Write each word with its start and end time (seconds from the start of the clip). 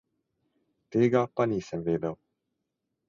Tega 0.95 1.23
pa 1.35 1.45
nisem 1.53 1.87
vedel. 1.91 2.19